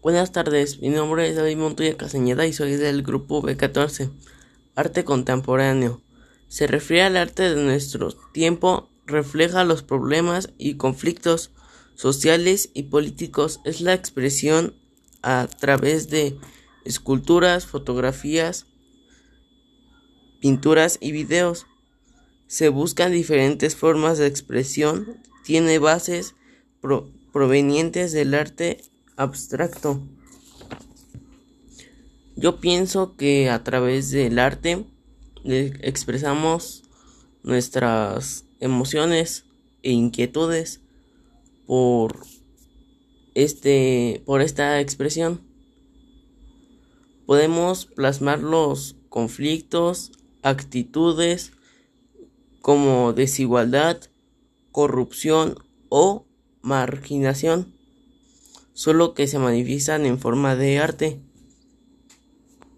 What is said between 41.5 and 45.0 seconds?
por este por esta